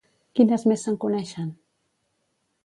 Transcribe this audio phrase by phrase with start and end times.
[0.37, 1.53] Quines més se'n coneixen?